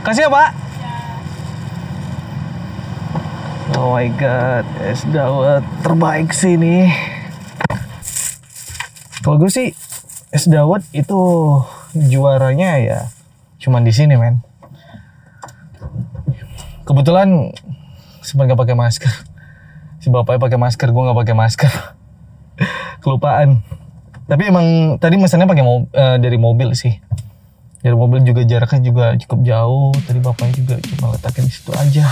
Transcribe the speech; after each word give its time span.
Kasih 0.00 0.26
ya, 0.26 0.30
Pak. 0.32 0.50
Oh 3.78 3.94
my 3.94 4.08
god, 4.18 4.66
es 4.82 5.06
dawet 5.08 5.62
terbaik 5.86 6.34
sih 6.34 6.58
nih. 6.58 6.90
Kalau 9.20 9.36
gue 9.38 9.52
sih 9.52 9.76
es 10.34 10.44
dawet 10.50 10.82
itu 10.90 11.16
juaranya 11.94 12.80
ya 12.80 13.00
cuman 13.60 13.84
di 13.84 13.92
sini 13.92 14.16
men. 14.16 14.40
Kebetulan 16.82 17.54
sempat 18.24 18.50
nggak 18.50 18.58
pakai 18.58 18.76
masker. 18.76 19.12
Si 20.00 20.08
bapaknya 20.08 20.40
pakai 20.40 20.58
masker, 20.58 20.88
gue 20.90 21.02
nggak 21.06 21.18
pakai 21.22 21.36
masker. 21.36 21.72
Kelupaan. 23.04 23.60
Tapi 24.26 24.42
emang 24.48 24.96
tadi 24.98 25.14
mesennya 25.20 25.46
pakai 25.46 25.62
mo- 25.62 25.92
eh, 25.92 26.16
dari 26.18 26.40
mobil 26.40 26.72
sih. 26.74 26.96
Dari 27.80 27.96
mobil 27.96 28.20
juga 28.28 28.44
jaraknya 28.44 28.80
juga 28.84 29.16
cukup 29.16 29.40
jauh. 29.40 29.88
Tadi 30.04 30.20
bapaknya 30.20 30.52
juga 30.52 30.76
cuma 30.84 31.16
letakin 31.16 31.48
di 31.48 31.52
situ 31.56 31.72
aja. 31.72 32.04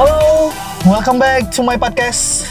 Halo, 0.00 0.48
welcome 0.88 1.20
back 1.20 1.52
to 1.52 1.60
my 1.60 1.76
podcast. 1.76 2.48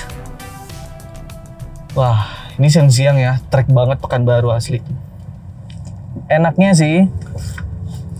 Wah, 1.97 2.36
ini 2.57 2.67
siang-siang 2.73 3.17
ya, 3.21 3.37
trek 3.53 3.69
banget 3.69 4.01
Pekanbaru 4.01 4.49
asli. 4.49 4.81
Enaknya 6.25 6.73
sih, 6.73 7.05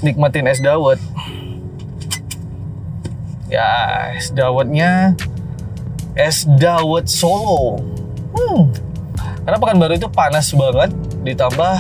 nikmatin 0.05 0.45
es 0.45 0.62
dawet. 0.62 1.02
Ya, 3.50 3.70
es 4.14 4.30
dawetnya 4.30 5.17
es 6.14 6.45
dawet 6.45 7.09
Solo. 7.09 7.81
Hmm. 8.38 8.70
Karena 9.42 9.58
Pekanbaru 9.58 9.97
itu 9.97 10.09
panas 10.14 10.53
banget, 10.53 10.94
ditambah 11.25 11.75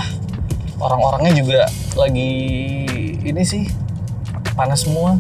orang-orangnya 0.81 1.33
juga 1.37 1.61
lagi 1.97 2.33
ini 3.25 3.41
sih 3.41 3.65
panas 4.53 4.85
semua 4.85 5.17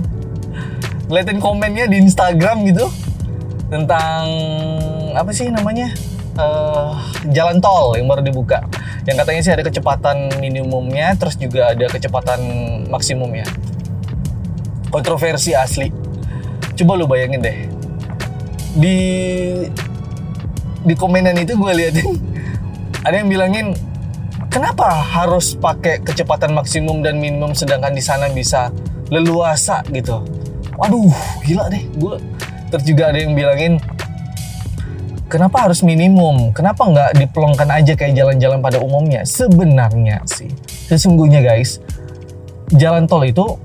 ngeliatin 1.09 1.41
komennya 1.41 1.89
di 1.89 1.97
Instagram 2.01 2.65
gitu 2.69 2.85
tentang 3.73 4.25
apa 5.17 5.31
sih 5.33 5.49
namanya 5.49 5.89
Eh, 6.37 6.89
jalan 7.33 7.57
tol 7.57 7.97
yang 7.97 8.05
baru 8.05 8.21
dibuka. 8.21 8.61
Yang 9.09 9.25
katanya 9.25 9.41
sih 9.41 9.53
ada 9.57 9.63
kecepatan 9.65 10.37
minimumnya 10.37 11.17
terus 11.17 11.33
juga 11.33 11.73
ada 11.73 11.89
kecepatan 11.89 12.39
maksimumnya. 12.93 13.49
Kontroversi 14.93 15.57
asli. 15.57 15.89
Coba 16.77 16.93
lu 16.93 17.09
bayangin 17.09 17.41
deh. 17.41 17.57
Di 18.77 18.97
di 20.85 20.93
komenan 20.93 21.33
itu 21.41 21.57
gue 21.57 21.73
liatin 21.73 22.05
ada 23.07 23.17
yang 23.17 23.33
bilangin 23.33 23.73
kenapa 24.53 24.93
harus 24.93 25.57
pakai 25.57 26.05
kecepatan 26.05 26.53
maksimum 26.53 27.01
dan 27.01 27.17
minimum 27.17 27.57
sedangkan 27.57 27.97
di 27.97 28.03
sana 28.05 28.29
bisa 28.29 28.69
leluasa? 29.09 29.81
Gitu. 29.89 30.21
Waduh 30.77 31.17
gila 31.41 31.65
deh. 31.73 31.81
Gue 31.97 32.21
terus 32.69 32.85
juga 32.85 33.09
ada 33.09 33.17
yang 33.17 33.33
bilangin 33.33 33.81
kenapa 35.27 35.67
harus 35.67 35.83
minimum? 35.83 36.55
Kenapa 36.55 36.87
nggak 36.87 37.19
dipelongkan 37.19 37.67
aja 37.69 37.93
kayak 37.93 38.15
jalan-jalan 38.15 38.59
pada 38.63 38.79
umumnya? 38.79 39.27
Sebenarnya 39.27 40.23
sih. 40.25 40.49
Sesungguhnya 40.87 41.43
guys 41.43 41.83
jalan 42.75 43.07
tol 43.07 43.23
itu 43.23 43.59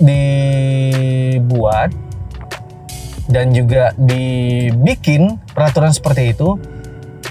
dibuat 0.00 1.92
dan 3.26 3.50
juga 3.50 3.90
dibikin 3.98 5.40
peraturan 5.52 5.90
seperti 5.90 6.36
itu 6.36 6.56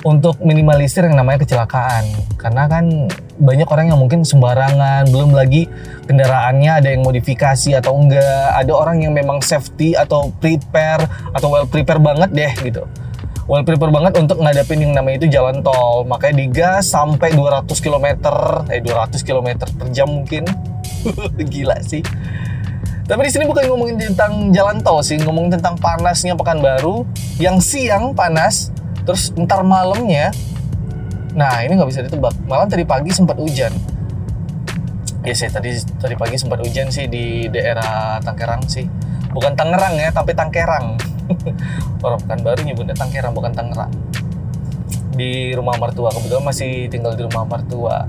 untuk 0.06 0.38
minimalisir 0.46 1.06
yang 1.06 1.18
namanya 1.18 1.46
kecelakaan. 1.46 2.06
Karena 2.38 2.70
kan 2.70 3.10
banyak 3.42 3.66
orang 3.66 3.90
yang 3.90 4.00
mungkin 4.00 4.22
sembarangan 4.22 5.10
belum 5.10 5.34
lagi 5.34 5.66
kendaraannya 6.06 6.72
ada 6.84 6.90
yang 6.94 7.02
modifikasi 7.02 7.74
atau 7.74 7.98
enggak 7.98 8.54
ada 8.54 8.74
orang 8.74 9.02
yang 9.02 9.14
memang 9.18 9.42
safety 9.42 9.98
atau 9.98 10.30
prepare 10.40 11.04
atau 11.34 11.48
well 11.50 11.68
prepare 11.68 12.00
banget 12.00 12.30
deh 12.32 12.54
gitu 12.64 12.86
well 13.46 13.62
prepare 13.62 13.94
banget 13.94 14.14
untuk 14.18 14.42
ngadapin 14.42 14.82
yang 14.82 14.94
namanya 14.98 15.26
itu 15.26 15.28
jalan 15.34 15.62
tol 15.62 16.06
makanya 16.06 16.46
digas 16.46 16.90
sampai 16.90 17.34
200 17.34 17.70
km 17.78 18.08
eh 18.70 18.82
200 18.82 19.22
km 19.22 19.50
per 19.66 19.88
jam 19.94 20.10
mungkin 20.10 20.44
gila 21.54 21.78
sih 21.86 22.02
tapi 23.06 23.30
di 23.30 23.32
sini 23.38 23.46
bukan 23.46 23.70
ngomongin 23.70 24.02
tentang 24.02 24.50
jalan 24.50 24.82
tol 24.82 24.98
sih, 25.06 25.22
ngomongin 25.22 25.62
tentang 25.62 25.78
panasnya 25.78 26.34
Pekanbaru 26.34 27.06
yang 27.38 27.62
siang 27.62 28.18
panas, 28.18 28.74
terus 29.06 29.30
ntar 29.38 29.62
malamnya. 29.62 30.34
Nah 31.38 31.62
ini 31.62 31.78
nggak 31.78 31.90
bisa 31.94 32.02
ditebak. 32.02 32.34
Malam 32.50 32.66
tadi 32.66 32.82
pagi 32.82 33.14
sempat 33.14 33.38
hujan. 33.38 33.70
Ya 35.22 35.38
sih 35.38 35.54
tadi 35.54 35.78
tadi 36.02 36.18
pagi 36.18 36.42
sempat 36.42 36.66
hujan 36.66 36.90
sih 36.90 37.06
di 37.06 37.46
daerah 37.46 38.18
Tangerang 38.26 38.66
sih. 38.66 38.90
Bukan 39.36 39.52
Tangerang 39.60 40.00
ya, 40.00 40.10
tapi 40.16 40.32
Tangkerang. 40.32 40.96
Orang 42.06 42.24
Pekanbaru 42.24 42.64
nyebutnya 42.64 42.96
Tangkerang 42.96 43.36
bukan 43.36 43.52
Tangerang. 43.52 43.92
Di 45.12 45.52
rumah 45.52 45.76
mertua 45.76 46.16
kebetulan 46.16 46.44
masih 46.48 46.88
tinggal 46.88 47.12
di 47.20 47.28
rumah 47.28 47.44
mertua. 47.44 48.08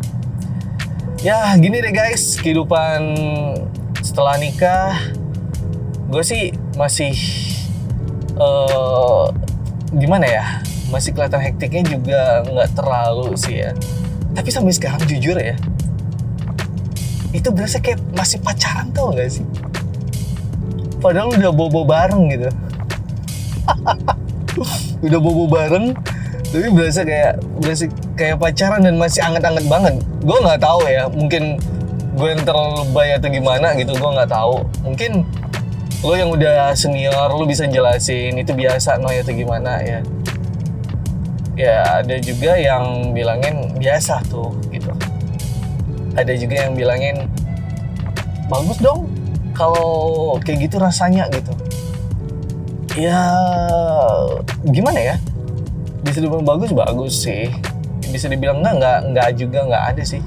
Ya 1.27 1.59
gini 1.59 1.83
deh 1.83 1.91
guys, 1.91 2.39
kehidupan 2.39 3.19
setelah 4.07 4.39
nikah 4.39 4.95
gue 6.07 6.23
sih 6.23 6.55
masih 6.79 7.11
eh 8.39 9.25
gimana 9.91 10.27
ya 10.31 10.45
masih 10.95 11.11
kelihatan 11.11 11.43
hektiknya 11.43 11.83
juga 11.83 12.47
nggak 12.47 12.71
terlalu 12.79 13.35
sih 13.35 13.67
ya 13.67 13.75
tapi 14.39 14.55
sampai 14.55 14.71
sekarang 14.71 15.03
jujur 15.11 15.35
ya 15.35 15.59
itu 17.35 17.49
berasa 17.51 17.83
kayak 17.83 17.99
masih 18.15 18.39
pacaran 18.39 18.87
tau 18.95 19.11
gak 19.11 19.27
sih 19.27 19.45
padahal 21.01 21.33
udah 21.33 21.53
bobo 21.53 21.83
bareng 21.84 22.25
gitu. 22.33 22.49
Udah 25.05 25.21
bobo 25.21 25.45
bareng 25.45 25.93
tapi 26.47 26.73
berasa 26.73 27.03
kayak 27.03 27.43
berasa 27.59 27.84
kayak 28.17 28.41
pacaran 28.41 28.81
dan 28.81 28.97
masih 28.97 29.21
anget-anget 29.21 29.67
banget. 29.69 29.95
Gue 30.23 30.39
nggak 30.41 30.61
tahu 30.62 30.81
ya 30.89 31.05
mungkin 31.11 31.61
gue 32.17 32.29
yang 32.33 32.43
terlalu 32.49 32.87
lebay 32.87 33.09
atau 33.12 33.29
gimana 33.29 33.69
gitu 33.77 33.93
gue 33.93 34.11
nggak 34.17 34.31
tahu. 34.31 34.65
Mungkin 34.87 35.27
lo 36.01 36.15
yang 36.15 36.31
udah 36.33 36.73
senior 36.73 37.28
lo 37.28 37.45
bisa 37.45 37.67
jelasin 37.69 38.39
itu 38.39 38.53
biasa 38.55 38.97
no 39.03 39.11
atau 39.11 39.34
gimana 39.34 39.83
ya. 39.83 40.01
Ya 41.57 42.05
ada 42.05 42.17
juga 42.23 42.57
yang 42.57 43.13
bilangin 43.13 43.77
biasa 43.77 44.25
tuh 44.31 44.55
gitu. 44.73 44.93
Ada 46.17 46.33
juga 46.41 46.57
yang 46.65 46.73
bilangin 46.73 47.28
bagus 48.49 48.78
dong 48.81 49.11
kalau 49.56 50.37
kayak 50.44 50.69
gitu 50.69 50.77
rasanya 50.77 51.27
gitu. 51.33 51.53
Ya 52.97 53.21
gimana 54.69 55.00
ya? 55.00 55.17
Bisa 56.05 56.21
dibilang 56.21 56.44
bagus 56.44 56.71
bagus 56.77 57.25
sih. 57.25 57.49
Bisa 58.12 58.28
dibilang 58.28 58.61
enggak 58.61 58.77
enggak 58.77 58.99
enggak 59.09 59.28
juga 59.41 59.59
enggak 59.65 59.84
ada 59.97 60.03
sih. 60.05 60.21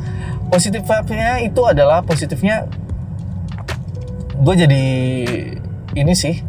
Positif 0.50 0.81
vibe-nya 0.81 1.45
itu 1.45 1.62
adalah 1.62 2.01
positifnya 2.01 2.66
gue 4.39 4.56
jadi 4.56 4.85
ini 5.94 6.13
sih 6.16 6.41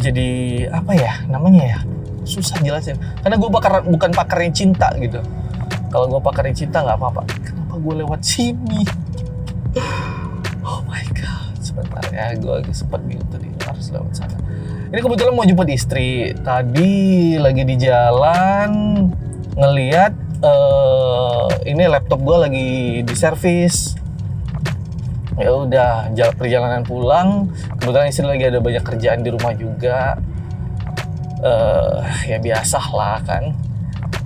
jadi 0.00 0.28
apa 0.72 0.96
ya 0.96 1.20
namanya 1.28 1.64
ya? 1.68 1.78
Susah 2.24 2.56
jelasin. 2.64 2.96
Karena 3.20 3.36
gue 3.36 3.50
bakar 3.52 3.84
bukan 3.84 4.08
pakarnya 4.16 4.50
cinta 4.56 4.88
gitu. 4.96 5.20
Kalau 5.92 6.08
gue 6.08 6.20
pakarnya 6.24 6.56
cinta 6.56 6.80
nggak 6.80 6.96
apa-apa. 6.96 7.22
Kenapa 7.44 7.76
gue 7.76 7.94
lewat 8.00 8.20
sini 8.24 9.04
oh 10.64 10.80
my 10.88 11.04
god 11.12 11.54
sebentar 11.60 12.02
ya 12.14 12.30
gue 12.38 12.54
agak 12.62 12.74
sempat 12.78 13.02
bingung 13.02 13.26
tadi 13.26 13.50
harus 13.66 13.90
lewat 13.90 14.14
sana. 14.14 14.38
Ini 14.94 15.02
kebetulan 15.02 15.34
mau 15.34 15.42
jemput 15.42 15.66
istri. 15.66 16.30
Tadi 16.38 17.34
lagi 17.34 17.66
di 17.66 17.74
jalan 17.74 18.70
ngeliat 19.58 20.14
eh, 20.38 21.46
ini 21.66 21.82
laptop 21.90 22.22
gue 22.22 22.36
lagi 22.38 22.68
di 23.02 23.14
servis 23.18 23.98
ya 25.34 25.50
udah 25.50 26.14
jal- 26.14 26.38
perjalanan 26.38 26.86
pulang. 26.86 27.50
Kebetulan 27.82 28.06
istri 28.06 28.22
lagi 28.22 28.46
ada 28.46 28.62
banyak 28.62 28.84
kerjaan 28.86 29.26
di 29.26 29.34
rumah 29.34 29.50
juga. 29.58 30.14
Eh 31.42 32.30
ya 32.30 32.38
biasa 32.38 32.78
lah 32.94 33.18
kan. 33.26 33.50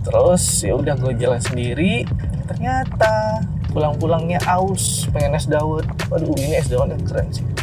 Terus 0.05 0.45
ya 0.61 0.77
udah 0.77 1.01
gue 1.01 1.17
jalan 1.17 1.41
sendiri. 1.41 2.05
Ternyata 2.45 3.41
pulang-pulangnya 3.73 4.45
aus 4.45 5.09
pengen 5.17 5.33
es 5.33 5.49
dawet. 5.49 5.89
Waduh 6.13 6.29
ini 6.37 6.61
es 6.61 6.69
dawetnya 6.69 7.01
keren 7.09 7.33
sih 7.33 7.58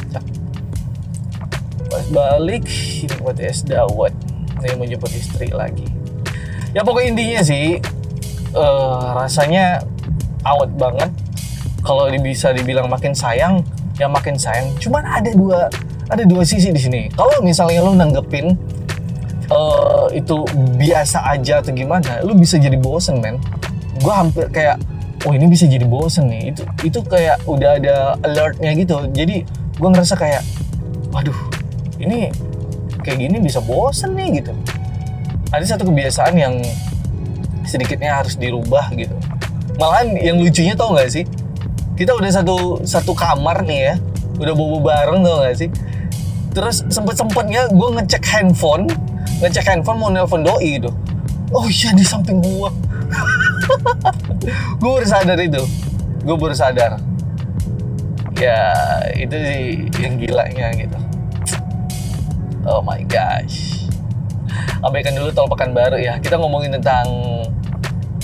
balik 2.11 2.65
buat 3.21 3.37
es 3.41 3.61
dawet. 3.65 4.13
Ini 4.65 4.75
mau 4.79 4.87
jemput 4.87 5.11
istri 5.13 5.51
lagi. 5.53 5.85
Ya 6.73 6.81
pokoknya 6.81 7.15
intinya 7.15 7.41
sih 7.45 7.65
eh, 8.55 9.05
rasanya 9.15 9.85
awet 10.45 10.71
banget. 10.75 11.11
Kalau 11.85 12.09
bisa 12.17 12.49
dibilang 12.49 12.89
makin 12.89 13.13
sayang 13.13 13.61
ya 14.01 14.09
makin 14.09 14.35
sayang. 14.35 14.73
Cuman 14.81 15.05
ada 15.05 15.31
dua 15.33 15.69
ada 16.09 16.23
dua 16.25 16.41
sisi 16.45 16.69
di 16.73 16.81
sini. 16.81 17.01
Kalau 17.13 17.41
misalnya 17.41 17.81
lo 17.81 17.93
nanggepin 17.93 18.53
uh, 19.49 20.07
itu 20.13 20.45
biasa 20.77 21.33
aja 21.33 21.61
atau 21.61 21.73
gimana 21.73 22.21
lu 22.25 22.33
bisa 22.37 22.57
jadi 22.57 22.77
bosen 22.77 23.21
men. 23.21 23.37
Gue 24.01 24.13
hampir 24.13 24.49
kayak 24.51 24.81
oh 25.25 25.33
ini 25.33 25.49
bisa 25.49 25.65
jadi 25.65 25.85
bosen 25.85 26.29
nih. 26.29 26.53
Itu 26.53 26.63
itu 26.85 26.99
kayak 27.05 27.41
udah 27.49 27.77
ada 27.81 27.95
alertnya 28.21 28.71
gitu. 28.77 28.97
Jadi 29.13 29.45
gue 29.75 29.89
ngerasa 29.89 30.15
kayak 30.17 30.41
waduh 31.09 31.37
ini 32.05 32.29
kayak 33.05 33.17
gini 33.21 33.37
bisa 33.37 33.61
bosen 33.61 34.17
nih 34.17 34.41
gitu. 34.41 34.53
Ada 35.53 35.77
satu 35.77 35.85
kebiasaan 35.89 36.33
yang 36.33 36.57
sedikitnya 37.65 38.17
harus 38.17 38.33
dirubah 38.33 38.89
gitu. 38.97 39.13
Malahan 39.77 40.17
yang 40.17 40.41
lucunya 40.41 40.73
tau 40.73 40.97
gak 40.97 41.13
sih? 41.13 41.25
Kita 41.93 42.17
udah 42.17 42.31
satu 42.31 42.81
satu 42.81 43.13
kamar 43.13 43.61
nih 43.65 43.93
ya 43.93 43.95
udah 44.35 44.53
bobo 44.57 44.81
bareng 44.81 45.21
tau 45.21 45.45
gak 45.45 45.57
sih? 45.57 45.69
Terus 46.55 46.81
sempet 46.89 47.19
sempetnya 47.19 47.69
gue 47.69 47.89
ngecek 47.99 48.23
handphone 48.25 48.89
ngecek 49.43 49.67
handphone 49.67 49.99
mau 50.01 50.09
nelpon 50.09 50.41
doi 50.41 50.81
gitu. 50.81 50.89
Oh 51.53 51.69
iya 51.69 51.93
di 51.93 52.01
samping 52.01 52.41
gue 52.41 52.69
gue 54.81 54.89
baru 54.89 55.05
sadar 55.05 55.37
itu. 55.37 55.61
Gue 56.25 56.35
baru 56.35 56.55
sadar. 56.57 56.97
Ya 58.35 58.59
itu 59.15 59.35
sih 59.35 59.63
yang 60.01 60.19
gilanya 60.19 60.73
gitu 60.75 61.04
oh 62.65 62.81
my 62.81 63.01
gosh. 63.05 63.85
Abaikan 64.81 65.17
dulu 65.17 65.29
tol 65.33 65.49
baru 65.49 65.97
ya. 65.97 66.17
Kita 66.21 66.37
ngomongin 66.37 66.77
tentang 66.77 67.07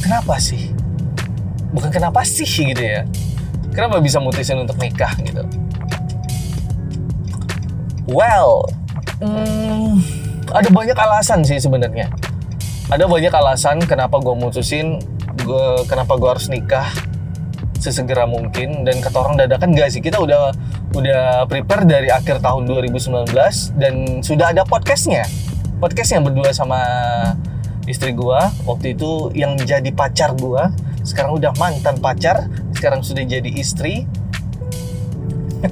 kenapa 0.02 0.38
sih? 0.42 0.74
Bukan 1.72 1.90
kenapa 1.94 2.26
sih 2.26 2.46
gitu 2.46 2.82
ya. 2.82 3.08
Kenapa 3.72 4.04
bisa 4.04 4.20
mutusin 4.20 4.60
untuk 4.60 4.76
nikah 4.82 5.16
gitu? 5.24 5.48
Well 8.12 8.68
hmm, 9.24 10.04
ada 10.52 10.68
banyak 10.68 10.98
alasan 10.98 11.48
sih 11.48 11.62
sebenarnya. 11.62 12.12
Ada 12.92 13.08
banyak 13.08 13.32
alasan 13.32 13.80
kenapa 13.88 14.20
gue 14.20 14.36
mutusin 14.36 15.00
gue 15.42 15.66
kenapa 15.88 16.20
gue 16.20 16.28
harus 16.28 16.52
nikah 16.52 16.92
sesegera 17.81 18.30
mungkin 18.30 18.86
dan 18.86 19.01
kata 19.01 19.18
orang 19.18 19.36
dadakan 19.42 19.74
gak 19.74 19.89
sih? 19.89 20.00
Kita 20.00 20.22
udah 20.22 20.54
udah 20.94 21.50
prepare 21.50 21.83
dari 21.89 22.13
akhir 22.13 22.39
tahun 22.45 22.69
2019 22.69 23.33
dan 23.81 24.22
sudah 24.22 24.54
ada 24.54 24.62
podcastnya. 24.62 25.25
Podcast 25.81 26.13
yang 26.13 26.22
berdua 26.22 26.54
sama 26.54 26.78
istri 27.89 28.13
gue 28.13 28.42
waktu 28.69 28.94
itu 28.94 29.33
yang 29.33 29.57
jadi 29.57 29.89
pacar 29.89 30.38
gue 30.38 30.62
sekarang 31.01 31.42
udah 31.42 31.50
mantan 31.57 31.98
pacar 31.98 32.45
sekarang 32.78 33.01
sudah 33.01 33.25
jadi 33.25 33.50
istri. 33.50 34.06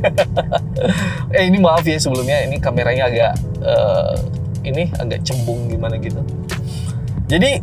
Eh 1.35 1.49
ini 1.49 1.57
maaf 1.61 1.81
ya 1.85 1.97
sebelumnya 1.97 2.45
ini 2.45 2.61
kameranya 2.61 3.09
agak 3.09 3.33
uh, 3.61 4.15
ini 4.65 4.89
agak 4.97 5.21
cembung 5.25 5.69
gimana 5.69 5.97
gitu. 6.01 6.21
Jadi 7.29 7.61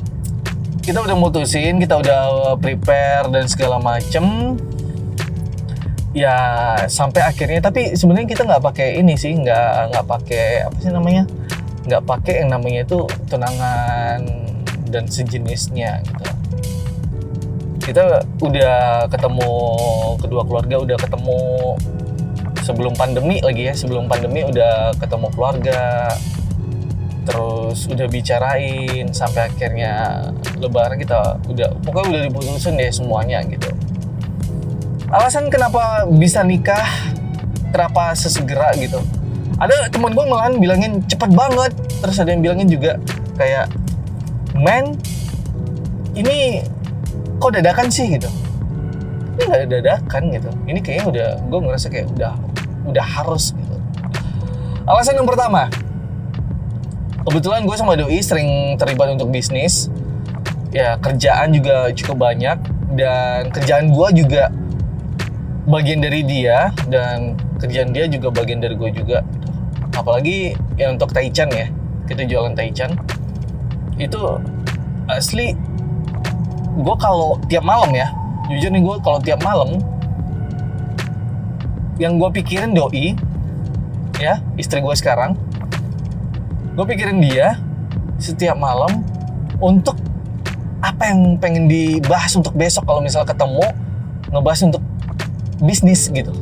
kita 0.86 1.02
udah 1.02 1.18
mutusin 1.18 1.82
kita 1.82 1.98
udah 1.98 2.54
prepare 2.62 3.26
dan 3.34 3.50
segala 3.50 3.82
macem. 3.82 4.54
Ya 6.14 6.38
sampai 6.88 7.26
akhirnya 7.26 7.60
tapi 7.60 7.92
sebenarnya 7.98 8.30
kita 8.30 8.46
nggak 8.46 8.62
pakai 8.62 9.02
ini 9.02 9.18
sih 9.18 9.34
nggak 9.36 9.92
nggak 9.92 10.06
pakai 10.06 10.64
apa 10.70 10.76
sih 10.78 10.94
namanya? 10.94 11.26
Nggak 11.84 12.02
pakai 12.06 12.34
yang 12.46 12.50
namanya 12.54 12.80
itu 12.86 13.04
tunangan 13.26 14.20
dan 14.88 15.04
sejenisnya 15.10 16.00
gitu. 16.06 16.24
Kita 17.82 18.22
udah 18.40 19.10
ketemu 19.10 19.52
kedua 20.22 20.42
keluarga 20.46 20.76
udah 20.80 20.96
ketemu 21.02 21.40
sebelum 22.62 22.94
pandemi 22.94 23.42
lagi 23.42 23.68
ya 23.68 23.74
sebelum 23.74 24.06
pandemi 24.06 24.42
udah 24.42 24.94
ketemu 24.98 25.26
keluarga 25.34 26.10
terus 27.26 27.90
udah 27.90 28.06
bicarain 28.06 29.10
sampai 29.10 29.50
akhirnya 29.50 30.22
lebaran 30.62 30.94
kita 30.94 31.42
udah 31.50 31.74
pokoknya 31.82 32.06
udah 32.06 32.22
diputusin 32.30 32.78
deh 32.78 32.86
semuanya 32.94 33.42
gitu. 33.50 33.66
Alasan 35.10 35.50
kenapa 35.50 36.06
bisa 36.06 36.46
nikah 36.46 36.86
kenapa 37.74 38.14
sesegera 38.14 38.70
gitu. 38.78 39.02
Ada 39.58 39.90
temen 39.90 40.14
gue 40.14 40.24
malahan 40.24 40.54
bilangin 40.62 41.02
cepet 41.10 41.34
banget 41.34 41.74
terus 41.98 42.16
ada 42.22 42.30
yang 42.30 42.46
bilangin 42.46 42.70
juga 42.70 42.94
kayak 43.34 43.74
men 44.54 44.94
ini 46.14 46.62
kok 47.42 47.52
dadakan 47.52 47.90
sih? 47.90 48.06
gitu. 48.16 48.30
Ini 49.36 49.42
nggak 49.50 49.58
ada 49.58 49.68
dadakan 49.68 50.22
gitu. 50.30 50.50
Ini 50.70 50.78
kayaknya 50.78 51.04
udah 51.10 51.28
gue 51.42 51.58
ngerasa 51.58 51.86
kayak 51.90 52.06
udah 52.14 52.32
udah 52.86 53.04
harus 53.04 53.50
gitu. 53.50 53.76
Alasan 54.86 55.18
yang 55.18 55.26
pertama 55.26 55.66
kebetulan 57.26 57.66
gue 57.66 57.76
sama 57.76 57.98
doi 57.98 58.22
sering 58.22 58.78
terlibat 58.78 59.18
untuk 59.18 59.34
bisnis. 59.34 59.90
Ya 60.70 60.96
kerjaan 61.02 61.50
juga 61.52 61.90
cukup 61.92 62.30
banyak. 62.30 62.58
Dan 62.94 63.50
kerjaan 63.50 63.90
gue 63.90 64.08
juga 64.24 64.48
bagian 65.66 66.00
dari 66.00 66.22
dia. 66.22 66.70
Dan 66.86 67.34
kerjaan 67.58 67.90
dia 67.90 68.06
juga 68.06 68.30
bagian 68.30 68.62
dari 68.62 68.78
gue 68.78 68.90
juga. 68.94 69.26
Apalagi 69.92 70.54
yang 70.78 70.94
untuk 70.94 71.10
Taichan 71.10 71.50
ya. 71.50 71.66
Kita 72.06 72.22
jualan 72.22 72.54
Taichan 72.54 72.94
itu 73.96 74.20
asli 75.08 75.56
gue 76.76 76.96
kalau 77.00 77.40
tiap 77.48 77.64
malam 77.64 77.88
ya 77.96 78.12
jujur 78.52 78.68
nih 78.68 78.84
gue 78.84 78.96
kalau 79.00 79.18
tiap 79.24 79.40
malam 79.40 79.80
yang 81.96 82.20
gue 82.20 82.28
pikirin 82.28 82.76
doi 82.76 83.16
ya 84.20 84.44
istri 84.60 84.84
gue 84.84 84.92
sekarang 84.92 85.32
gue 86.76 86.84
pikirin 86.84 87.24
dia 87.24 87.56
setiap 88.20 88.60
malam 88.60 89.00
untuk 89.64 89.96
apa 90.84 91.08
yang 91.08 91.40
pengen 91.40 91.64
dibahas 91.72 92.36
untuk 92.36 92.52
besok 92.52 92.84
kalau 92.84 93.00
misal 93.00 93.24
ketemu 93.24 93.64
ngebahas 94.28 94.68
untuk 94.68 94.84
bisnis 95.64 96.12
gitu. 96.12 96.36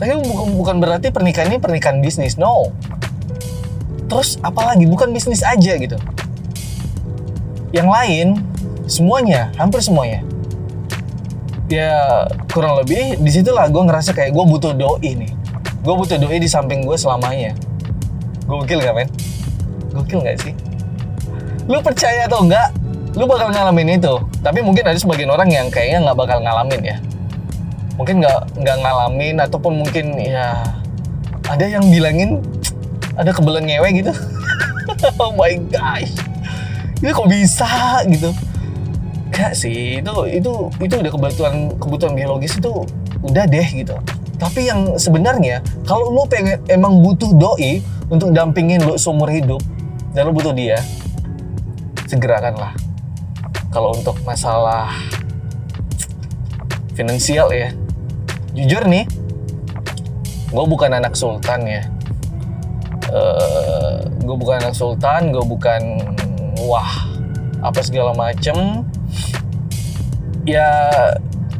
Tapi 0.00 0.16
bukan, 0.24 0.56
bukan 0.56 0.76
berarti 0.80 1.12
pernikahan 1.12 1.52
ini 1.52 1.60
pernikahan 1.60 2.00
bisnis 2.00 2.40
no. 2.40 2.72
Terus 4.08 4.40
apalagi 4.40 4.88
bukan 4.88 5.12
bisnis 5.12 5.44
aja 5.44 5.76
gitu. 5.76 6.00
Yang 7.76 7.88
lain 7.92 8.26
semuanya 8.88 9.52
hampir 9.60 9.84
semuanya. 9.84 10.24
Ya 11.68 12.24
kurang 12.48 12.80
lebih 12.80 13.20
di 13.20 13.28
situlah 13.28 13.68
gue 13.68 13.82
ngerasa 13.84 14.16
kayak 14.16 14.32
gue 14.32 14.44
butuh 14.48 14.72
doi 14.72 15.12
nih. 15.12 15.32
Gue 15.84 15.94
butuh 16.00 16.16
doi 16.16 16.40
di 16.40 16.48
samping 16.48 16.88
gue 16.88 16.96
selamanya 16.96 17.67
gokil 18.48 18.80
gak 18.80 18.96
men? 18.96 19.08
Gokil 19.92 20.24
gak 20.24 20.40
sih? 20.40 20.56
Lu 21.68 21.84
percaya 21.84 22.24
atau 22.24 22.40
enggak 22.40 22.72
lu 23.18 23.24
bakal 23.28 23.50
ngalamin 23.52 24.00
itu. 24.00 24.14
Tapi 24.40 24.64
mungkin 24.64 24.84
ada 24.86 24.96
sebagian 24.96 25.28
orang 25.28 25.50
yang 25.50 25.66
kayaknya 25.68 26.08
nggak 26.08 26.18
bakal 26.18 26.38
ngalamin 26.40 26.82
ya. 26.82 26.96
Mungkin 27.98 28.22
nggak 28.22 28.40
nggak 28.62 28.76
ngalamin 28.78 29.36
ataupun 29.42 29.72
mungkin 29.84 30.16
ya 30.16 30.54
ada 31.50 31.64
yang 31.66 31.82
bilangin 31.90 32.38
ada 33.18 33.34
kebelan 33.34 33.68
ngewe 33.68 33.90
gitu. 34.02 34.12
Oh 35.20 35.30
my 35.36 35.54
gosh. 35.68 36.16
Ini 37.04 37.12
kok 37.12 37.28
bisa 37.28 38.02
gitu? 38.08 38.32
Gak 39.30 39.52
sih 39.54 40.00
itu 40.00 40.14
itu 40.32 40.52
itu 40.80 40.94
udah 40.96 41.12
kebutuhan 41.12 41.54
kebutuhan 41.76 42.12
biologis 42.16 42.56
itu 42.56 42.82
udah 43.22 43.44
deh 43.46 43.68
gitu. 43.68 43.94
Tapi 44.40 44.66
yang 44.66 44.96
sebenarnya 44.96 45.60
kalau 45.84 46.10
lu 46.10 46.24
pengen 46.26 46.58
emang 46.72 47.04
butuh 47.04 47.30
doi 47.36 47.84
untuk 48.08 48.32
dampingin 48.32 48.80
lu 48.84 48.96
seumur 48.96 49.28
hidup 49.28 49.60
dan 50.16 50.28
lu 50.28 50.32
butuh 50.32 50.56
dia 50.56 50.80
segerakanlah. 52.08 52.72
Kalau 53.68 53.92
untuk 53.92 54.16
masalah 54.24 54.88
finansial 56.96 57.52
ya 57.52 57.70
jujur 58.56 58.82
nih 58.88 59.06
gue 60.48 60.64
bukan 60.64 60.90
anak 60.96 61.12
sultan 61.14 61.68
ya. 61.68 61.82
Uh, 63.08 63.16
eh, 63.16 63.96
gue 64.24 64.36
bukan 64.36 64.60
anak 64.60 64.76
sultan 64.76 65.32
gue 65.32 65.44
bukan 65.44 66.00
wah 66.64 66.88
apa 67.60 67.80
segala 67.84 68.16
macem. 68.16 68.88
Ya 70.48 70.96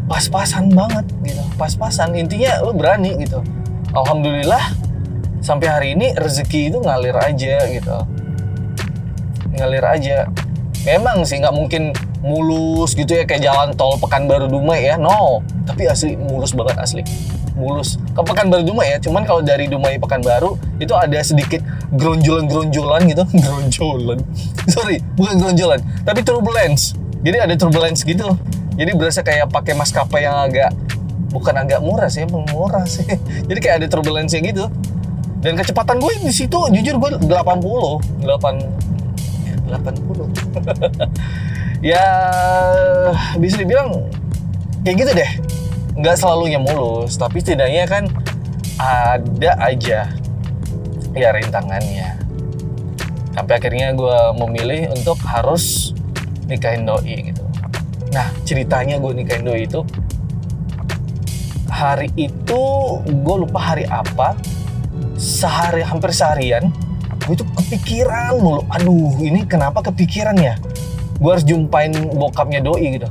pas-pasan 0.09 0.73
banget 0.73 1.05
gitu 1.21 1.45
pas-pasan. 1.61 2.17
Intinya 2.17 2.64
lu 2.64 2.73
berani 2.73 3.21
gitu. 3.21 3.45
Alhamdulillah 3.93 4.88
sampai 5.40 5.66
hari 5.68 5.88
ini 5.95 6.14
rezeki 6.14 6.73
itu 6.73 6.78
ngalir 6.83 7.16
aja 7.16 7.57
gitu. 7.71 7.97
Ngalir 9.54 9.85
aja. 9.85 10.18
Memang 10.87 11.26
sih 11.26 11.42
nggak 11.42 11.54
mungkin 11.54 11.92
mulus 12.23 12.95
gitu 12.99 13.14
ya 13.14 13.23
kayak 13.28 13.42
jalan 13.47 13.71
tol 13.75 13.99
Pekanbaru 13.99 14.50
Dumai 14.50 14.88
ya. 14.88 14.95
No. 14.97 15.42
Tapi 15.66 15.87
asli 15.87 16.14
mulus 16.14 16.54
banget 16.54 16.76
asli. 16.78 17.02
Mulus. 17.59 17.99
Ke 18.14 18.23
Pekanbaru 18.23 18.62
Dumai 18.62 18.95
ya 18.95 18.99
cuman 19.02 19.26
kalau 19.26 19.42
dari 19.42 19.66
Dumai 19.66 19.99
Pekanbaru 19.99 20.59
itu 20.78 20.95
ada 20.95 21.18
sedikit 21.23 21.62
gronjolan-gronjolan 21.95 23.11
gitu. 23.11 23.25
Gronjolan 23.45 24.21
sorry 24.68 25.00
bukan 25.16 25.40
gronjolan 25.40 25.80
tapi 26.04 26.21
turbulence. 26.23 26.95
Jadi 27.25 27.37
ada 27.40 27.54
turbulence 27.59 28.04
gitu. 28.07 28.37
Jadi 28.78 28.95
berasa 28.95 29.26
kayak 29.26 29.50
pakai 29.50 29.75
maskapai 29.75 30.23
yang 30.23 30.38
agak 30.38 30.71
bukan 31.35 31.50
agak 31.59 31.83
murah 31.83 32.07
sih 32.07 32.23
emang 32.23 32.47
murah 32.54 32.87
sih. 32.87 33.04
Jadi 33.49 33.59
kayak 33.59 33.76
ada 33.83 33.87
turbulensinya 33.90 34.45
gitu 34.45 34.64
dan 35.38 35.54
kecepatan 35.54 36.02
gue 36.02 36.11
di 36.23 36.33
situ 36.35 36.59
jujur 36.75 36.99
gue 36.99 37.11
80 37.30 37.30
8 37.30 37.38
ya, 39.47 39.54
80 39.78 41.78
ya 41.78 42.02
bisa 43.38 43.54
dibilang 43.62 43.95
kayak 44.83 44.97
gitu 44.99 45.14
deh. 45.14 45.30
Nggak 45.99 46.14
selalunya 46.18 46.59
mulus 46.59 47.18
tapi 47.18 47.38
setidaknya 47.38 47.87
kan 47.87 48.11
ada 48.78 49.52
aja 49.62 50.11
ya 51.14 51.28
rintangannya. 51.35 52.18
Sampai 53.35 53.59
akhirnya 53.62 53.95
gue 53.95 54.18
memilih 54.42 54.90
untuk 54.90 55.18
harus 55.23 55.95
nikahin 56.50 56.83
doi 56.83 57.30
gitu. 57.30 57.42
Nah 58.11 58.26
ceritanya 58.42 58.99
gue 58.99 59.14
nikahin 59.14 59.47
doi 59.47 59.62
itu 59.66 59.87
hari 61.71 62.11
itu 62.18 62.62
gue 63.07 63.37
lupa 63.38 63.61
hari 63.61 63.87
apa 63.87 64.35
sehari 65.18 65.82
hampir 65.82 66.14
seharian 66.14 66.70
gue 67.26 67.37
tuh 67.37 67.48
kepikiran 67.60 68.40
mulu. 68.40 68.64
Aduh 68.72 69.20
ini 69.20 69.44
kenapa 69.44 69.84
kepikiran 69.84 70.32
ya? 70.40 70.56
Gue 71.20 71.37
harus 71.37 71.44
jumpain 71.44 71.92
bokapnya 71.92 72.64
doi 72.64 72.96
gitu. 72.96 73.04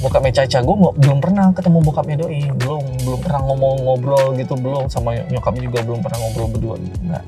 Bokapnya 0.00 0.40
Caca 0.40 0.64
gue 0.64 0.76
belum 0.96 1.20
pernah 1.20 1.52
ketemu 1.52 1.78
bokapnya 1.84 2.16
doi. 2.24 2.48
Belum 2.56 2.80
belum 3.04 3.20
pernah 3.20 3.44
ngomong 3.44 3.84
ngobrol 3.84 4.32
gitu 4.40 4.56
belum. 4.56 4.88
Sama 4.88 5.20
nyokapnya 5.28 5.68
juga 5.68 5.78
belum 5.84 6.00
pernah 6.00 6.18
ngobrol 6.24 6.48
berdua 6.48 6.74
nggak. 6.80 7.24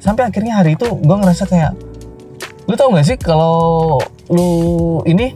Sampai 0.00 0.32
akhirnya 0.32 0.64
hari 0.64 0.80
itu 0.80 0.88
gue 0.88 1.16
ngerasa 1.20 1.44
kayak 1.44 1.76
lu 2.70 2.78
tau 2.78 2.94
gak 2.94 3.04
sih 3.04 3.18
kalau 3.18 3.98
lu 4.30 4.48
ini 5.02 5.34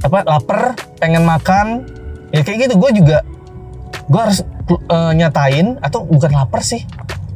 apa 0.00 0.24
lapar 0.24 0.74
pengen 0.98 1.22
makan 1.22 1.86
ya 2.34 2.42
kayak 2.42 2.66
gitu. 2.66 2.74
Gue 2.74 2.90
juga 2.90 3.22
gue 4.10 4.18
harus 4.20 4.42
uh, 4.70 5.12
nyatain 5.12 5.76
atau 5.80 6.04
bukan 6.04 6.32
lapar 6.32 6.64
sih? 6.64 6.84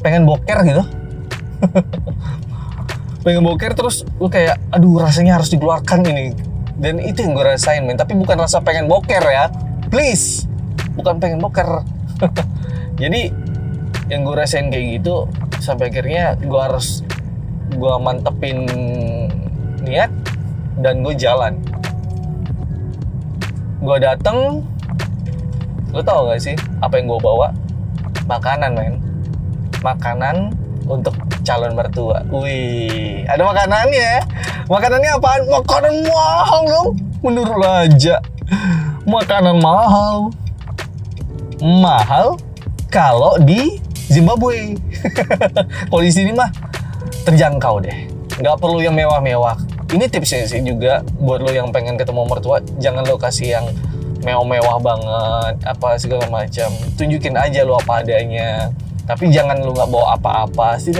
Pengen 0.01 0.25
boker 0.25 0.59
gitu. 0.65 0.83
Pengen 3.25 3.43
boker 3.45 3.75
terus 3.75 4.07
lu 4.17 4.31
kayak 4.31 4.57
aduh 4.73 5.03
rasanya 5.03 5.37
harus 5.37 5.53
dikeluarkan 5.53 6.07
ini. 6.07 6.33
Dan 6.79 7.03
itu 7.03 7.27
yang 7.27 7.35
gue 7.35 7.45
rasain 7.45 7.83
men. 7.83 7.99
Tapi 7.99 8.15
bukan 8.15 8.39
rasa 8.39 8.63
pengen 8.63 8.87
boker 8.87 9.21
ya. 9.21 9.51
Please. 9.91 10.47
Bukan 10.95 11.19
pengen 11.19 11.43
boker. 11.43 11.83
Jadi 13.03 13.35
yang 14.09 14.25
gue 14.25 14.35
rasain 14.39 14.71
kayak 14.73 15.03
gitu 15.03 15.29
sampai 15.59 15.91
akhirnya 15.91 16.39
gue 16.39 16.61
harus 16.63 17.03
gue 17.75 17.95
mantepin 18.01 18.65
niat 19.83 20.09
dan 20.79 21.03
gue 21.03 21.15
jalan. 21.19 21.59
Gue 23.83 23.99
dateng 23.99 24.63
lo 25.99 26.03
tau 26.07 26.31
gak 26.31 26.39
sih 26.39 26.55
apa 26.79 26.95
yang 27.03 27.11
gue 27.11 27.19
bawa 27.19 27.51
makanan 28.31 28.71
men 28.79 28.95
makanan 29.83 30.55
untuk 30.89 31.15
calon 31.45 31.77
mertua. 31.77 32.25
Wih, 32.33 33.23
ada 33.29 33.45
makanannya. 33.45 34.25
Makanannya 34.67 35.11
apaan? 35.21 35.43
Makanan 35.47 35.95
mahal 36.09 36.63
dong. 36.65 36.89
Menurut 37.21 37.63
aja. 37.65 38.17
Makanan 39.05 39.61
mahal. 39.61 40.33
Mahal 41.61 42.41
kalau 42.89 43.37
di 43.45 43.79
Zimbabwe. 44.09 44.81
di 46.05 46.11
sini 46.11 46.33
mah 46.33 46.49
terjangkau 47.29 47.85
deh. 47.85 48.09
Nggak 48.41 48.57
perlu 48.57 48.81
yang 48.81 48.97
mewah-mewah. 48.97 49.61
Ini 49.89 50.05
tipsnya 50.09 50.45
sih 50.45 50.61
juga 50.61 51.01
buat 51.17 51.41
lo 51.41 51.49
yang 51.49 51.73
pengen 51.73 51.97
ketemu 51.97 52.29
mertua, 52.29 52.61
jangan 52.77 53.09
lo 53.09 53.17
kasih 53.17 53.57
yang 53.57 53.67
mewah-mewah 54.23 54.79
banget, 54.83 55.55
apa 55.63 55.95
segala 55.99 56.27
macam. 56.27 56.71
Tunjukin 56.99 57.35
aja 57.39 57.63
lo 57.63 57.79
apa 57.79 58.03
adanya. 58.03 58.73
Tapi 59.07 59.33
jangan 59.33 59.63
lu 59.63 59.73
nggak 59.73 59.89
bawa 59.89 60.19
apa-apa. 60.19 60.77
Sih 60.77 60.93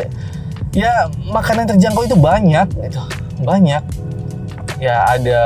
ya 0.73 1.09
makanan 1.29 1.69
terjangkau 1.75 2.07
itu 2.07 2.17
banyak 2.17 2.69
gitu. 2.89 3.03
Banyak. 3.43 3.83
Ya 4.79 5.03
ada 5.11 5.43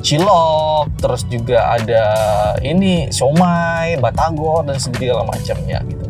cilok 0.00 0.88
terus 0.96 1.28
juga 1.28 1.76
ada 1.76 2.04
ini 2.64 3.12
somai 3.12 4.00
batagor 4.00 4.64
dan 4.64 4.80
segala 4.80 5.28
macamnya 5.28 5.84
gitu. 5.84 6.06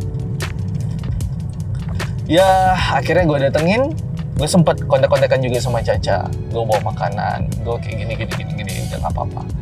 Ya 2.30 2.78
akhirnya 2.94 3.26
gue 3.26 3.38
datengin. 3.50 3.84
Gue 4.32 4.48
sempet 4.48 4.80
kontak-kontakan 4.88 5.44
juga 5.44 5.60
sama 5.60 5.84
Caca. 5.84 6.24
Gue 6.50 6.62
bawa 6.64 6.80
makanan. 6.94 7.50
Gue 7.66 7.76
kayak 7.82 7.96
gini 8.00 8.12
gini 8.16 8.32
gini 8.32 8.52
gini 8.64 8.72
dan 8.88 9.02
apa 9.04 9.26
apa 9.26 9.61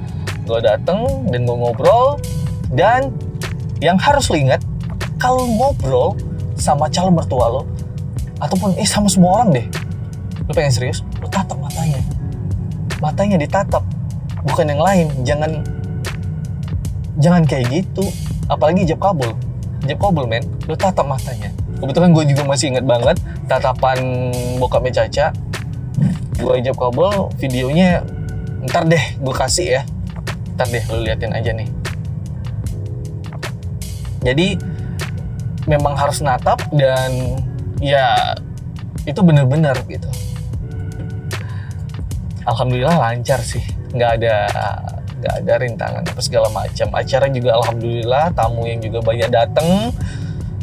gue 0.51 0.61
dateng 0.67 1.07
dan 1.31 1.47
gue 1.47 1.57
ngobrol 1.57 2.19
dan 2.75 3.15
yang 3.79 3.95
harus 3.95 4.27
lo 4.27 4.35
ingat 4.35 4.59
kalau 5.23 5.47
ngobrol 5.47 6.19
sama 6.59 6.91
calon 6.91 7.15
mertua 7.15 7.47
lo 7.47 7.63
ataupun 8.43 8.75
eh 8.75 8.89
sama 8.89 9.07
semua 9.07 9.41
orang 9.41 9.55
deh. 9.55 9.67
Lo 10.49 10.53
pengen 10.53 10.75
serius? 10.75 11.07
Lo 11.23 11.31
tatap 11.31 11.55
matanya. 11.63 12.03
Matanya 12.99 13.37
ditatap 13.39 13.85
bukan 14.43 14.67
yang 14.67 14.83
lain. 14.83 15.07
Jangan 15.23 15.51
jangan 17.23 17.43
kayak 17.47 17.71
gitu. 17.71 18.05
Apalagi 18.51 18.83
jab 18.91 18.99
kabul. 18.99 19.31
Jab 19.87 19.99
kabul 20.03 20.27
men 20.27 20.43
lo 20.67 20.75
tatap 20.75 21.07
matanya. 21.07 21.55
Kebetulan 21.79 22.13
gue 22.13 22.25
juga 22.29 22.43
masih 22.45 22.75
inget 22.75 22.85
banget 22.85 23.17
tatapan 23.47 24.33
bokapnya 24.59 25.05
Caca. 25.05 25.33
Gue 26.41 26.61
ijab 26.65 26.77
kabul 26.77 27.29
videonya 27.37 28.05
ntar 28.61 28.85
deh 28.85 29.01
gue 29.21 29.35
kasih 29.37 29.81
ya 29.81 29.83
ntar 30.61 30.77
deh 30.77 30.85
lo 30.93 31.01
liatin 31.01 31.33
aja 31.33 31.57
nih. 31.57 31.65
Jadi 34.21 34.61
memang 35.65 35.97
harus 35.97 36.21
natap 36.21 36.61
dan 36.77 37.41
ya 37.81 38.37
itu 39.09 39.25
bener-bener 39.25 39.73
gitu. 39.89 40.05
Alhamdulillah 42.45 42.93
lancar 42.93 43.41
sih. 43.41 43.65
Nggak 43.97 44.21
ada 44.21 44.37
nggak 45.17 45.35
ada 45.41 45.53
rintangan 45.65 46.03
apa 46.05 46.21
segala 46.21 46.53
macam. 46.53 46.93
Acara 46.93 47.33
juga 47.33 47.57
alhamdulillah 47.57 48.29
tamu 48.37 48.69
yang 48.69 48.85
juga 48.85 49.01
banyak 49.01 49.33
dateng. 49.33 49.97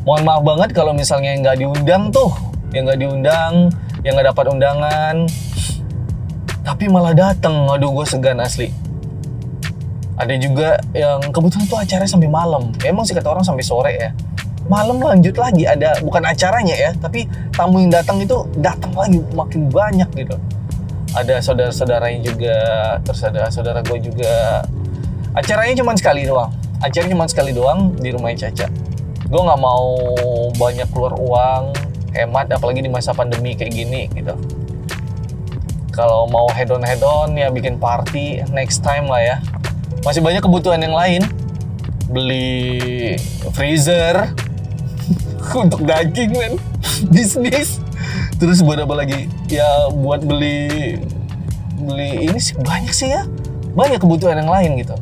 Mohon 0.06 0.24
maaf 0.30 0.44
banget 0.46 0.70
kalau 0.78 0.94
misalnya 0.94 1.34
nggak 1.42 1.58
diundang 1.58 2.14
tuh 2.14 2.30
yang 2.70 2.86
nggak 2.86 3.02
diundang 3.02 3.74
yang 4.06 4.14
nggak 4.14 4.30
dapat 4.30 4.46
undangan. 4.54 5.26
Tapi 6.62 6.86
malah 6.86 7.18
dateng. 7.18 7.66
Aduh 7.66 7.98
gue 7.98 8.06
segan 8.06 8.38
asli 8.38 8.86
ada 10.18 10.34
juga 10.42 10.82
yang 10.98 11.22
kebetulan 11.30 11.70
tuh 11.70 11.78
acaranya 11.78 12.10
sampai 12.10 12.26
malam. 12.26 12.74
Emang 12.82 13.06
sih 13.06 13.14
kata 13.14 13.30
orang 13.30 13.46
sampai 13.46 13.62
sore 13.62 13.94
ya. 13.94 14.10
Malam 14.68 15.00
lanjut 15.00 15.38
lagi 15.38 15.64
ada 15.64 15.96
bukan 16.04 16.26
acaranya 16.28 16.76
ya 16.76 16.92
tapi 16.98 17.30
tamu 17.56 17.80
yang 17.80 17.94
datang 17.94 18.20
itu 18.20 18.44
datang 18.58 18.92
lagi 18.98 19.22
makin 19.32 19.70
banyak 19.70 20.10
gitu. 20.18 20.36
Ada 21.14 21.40
saudara-saudaranya 21.40 22.20
juga 22.26 22.58
terus 23.06 23.22
ada 23.24 23.48
saudara 23.54 23.80
gue 23.86 24.00
juga. 24.02 24.66
Acaranya 25.38 25.78
cuma 25.86 25.94
sekali 25.94 26.26
doang. 26.26 26.50
Acaranya 26.82 27.14
cuma 27.14 27.26
sekali 27.30 27.54
doang 27.54 27.94
di 27.96 28.10
rumah 28.10 28.34
Caca. 28.34 28.68
Gue 29.30 29.42
nggak 29.46 29.62
mau 29.62 29.94
banyak 30.58 30.90
keluar 30.90 31.14
uang 31.14 31.78
hemat 32.18 32.50
apalagi 32.58 32.82
di 32.82 32.90
masa 32.90 33.14
pandemi 33.14 33.54
kayak 33.54 33.70
gini 33.70 34.10
gitu. 34.18 34.34
Kalau 35.94 36.26
mau 36.30 36.50
head 36.54 36.74
on 36.74 36.82
head 36.82 37.02
on 37.06 37.38
ya 37.38 37.54
bikin 37.54 37.78
party 37.78 38.42
next 38.54 38.82
time 38.82 39.10
lah 39.10 39.22
ya 39.22 39.38
masih 40.04 40.22
banyak 40.22 40.42
kebutuhan 40.42 40.82
yang 40.82 40.94
lain. 40.94 41.22
Beli 42.12 43.16
freezer. 43.54 44.34
Untuk 45.64 45.86
daging 45.88 46.36
men. 46.36 46.54
Bisnis. 47.14 47.80
Terus 48.38 48.62
buat 48.62 48.78
apa 48.82 48.94
lagi? 48.94 49.32
Ya 49.50 49.90
buat 49.90 50.22
beli 50.22 51.00
beli 51.78 52.28
ini 52.30 52.40
sih 52.42 52.58
banyak 52.58 52.94
sih 52.94 53.10
ya. 53.14 53.24
Banyak 53.78 54.02
kebutuhan 54.02 54.38
yang 54.42 54.50
lain 54.50 54.82
gitu. 54.82 54.96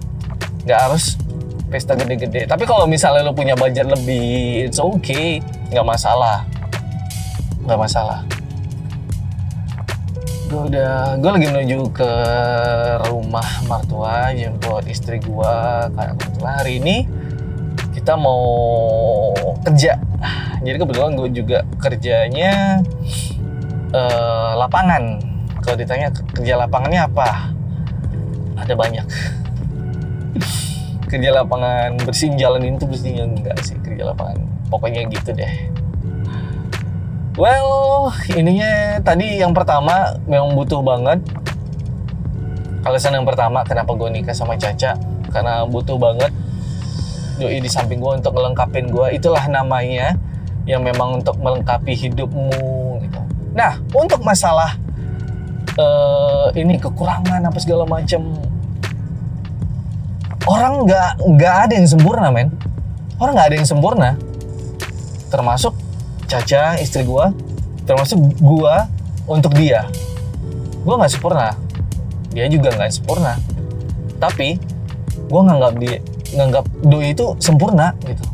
Nggak 0.68 0.80
harus 0.92 1.20
pesta 1.72 1.96
gede-gede. 1.98 2.48
Tapi 2.48 2.64
kalau 2.68 2.86
misalnya 2.86 3.26
lo 3.26 3.34
punya 3.34 3.56
budget 3.56 3.88
lebih 3.88 4.68
it's 4.70 4.80
okay. 4.80 5.40
Nggak 5.72 5.88
masalah. 5.88 6.44
Nggak 7.66 7.80
masalah 7.80 8.35
gue 10.46 10.62
udah 10.70 11.18
gue 11.18 11.32
lagi 11.34 11.48
menuju 11.50 11.90
ke 11.90 12.12
rumah 13.10 13.50
mertua 13.66 14.30
jemput 14.38 14.86
istri 14.86 15.18
gue 15.18 15.56
karena 15.90 16.14
kebetulan 16.14 16.54
hari 16.62 16.74
ini 16.78 16.98
kita 17.98 18.14
mau 18.14 19.34
kerja. 19.66 19.98
Jadi 20.62 20.78
kebetulan 20.78 21.18
gue 21.18 21.30
juga 21.34 21.66
kerjanya 21.82 22.84
uh, 23.90 24.52
lapangan. 24.62 25.18
Kalau 25.66 25.78
ditanya 25.82 26.14
kerja 26.14 26.54
lapangannya 26.62 27.02
apa? 27.10 27.50
Ada 28.62 28.74
banyak. 28.78 29.08
Kerja 31.10 31.30
lapangan 31.42 31.98
bersihin 32.06 32.38
jalan 32.38 32.62
itu 32.70 32.86
bersihin 32.86 33.34
enggak 33.34 33.58
sih 33.66 33.78
kerja 33.82 34.14
lapangan. 34.14 34.46
Pokoknya 34.70 35.10
gitu 35.10 35.34
deh 35.34 35.75
well 37.36 38.12
ininya 38.32 39.00
tadi 39.04 39.40
yang 39.40 39.52
pertama 39.52 40.16
memang 40.28 40.56
butuh 40.56 40.80
banget. 40.82 41.20
Alasan 42.86 43.18
yang 43.18 43.26
pertama 43.26 43.66
kenapa 43.66 43.92
gue 43.98 44.10
nikah 44.14 44.36
sama 44.36 44.56
Caca? 44.56 44.96
Karena 45.34 45.66
butuh 45.68 45.98
banget. 45.98 46.32
Doi 47.36 47.60
di 47.60 47.68
samping 47.68 48.00
gue 48.00 48.14
untuk 48.16 48.32
melengkapin 48.32 48.88
gue 48.88 49.20
itulah 49.20 49.44
namanya 49.52 50.16
yang 50.66 50.82
memang 50.82 51.20
untuk 51.20 51.36
melengkapi 51.38 51.94
hidupmu 51.94 53.04
gitu. 53.04 53.20
Nah 53.52 53.78
untuk 53.92 54.24
masalah 54.24 54.80
uh, 55.76 56.48
ini 56.56 56.80
kekurangan 56.80 57.44
apa 57.44 57.60
segala 57.60 57.84
macam 57.84 58.40
orang 60.46 60.86
nggak 60.86 61.12
nggak 61.36 61.56
ada 61.68 61.74
yang 61.76 61.88
sempurna 61.90 62.30
men. 62.32 62.50
Orang 63.20 63.36
nggak 63.36 63.48
ada 63.52 63.58
yang 63.60 63.68
sempurna. 63.68 64.10
Termasuk 65.28 65.85
Caca 66.26 66.82
istri 66.82 67.06
gue 67.06 67.26
termasuk 67.86 68.18
gue 68.42 68.76
untuk 69.30 69.54
dia. 69.54 69.86
Gue 70.82 70.96
nggak 70.98 71.14
sempurna. 71.14 71.54
Dia 72.34 72.50
juga 72.50 72.74
nggak 72.74 72.92
sempurna. 72.92 73.38
Tapi 74.18 74.58
gue 75.16 75.42
nganggap 75.42 75.74
dia 75.78 75.98
nganggap 76.36 76.66
doi 76.82 77.14
itu 77.14 77.38
sempurna 77.38 77.94
gitu. 78.04 78.26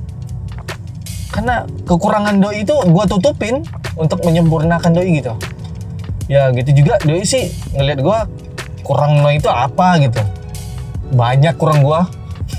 Karena 1.31 1.67
kekurangan 1.87 2.39
doi 2.39 2.63
itu 2.63 2.75
gue 2.75 3.05
tutupin 3.07 3.63
untuk 3.99 4.23
menyempurnakan 4.23 4.91
doi 4.95 5.19
gitu. 5.19 5.35
Ya 6.31 6.47
gitu 6.55 6.71
juga 6.71 6.95
doi 7.03 7.27
sih 7.27 7.51
ngeliat 7.75 7.99
gue 7.99 8.19
kurang 8.87 9.19
no 9.19 9.29
itu 9.35 9.51
apa 9.51 9.99
gitu. 9.99 10.23
Banyak 11.11 11.59
kurang 11.59 11.83
gue 11.83 11.99